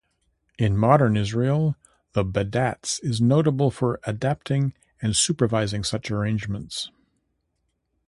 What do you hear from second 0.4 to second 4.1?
In modern Israel, the "badatz" is notable for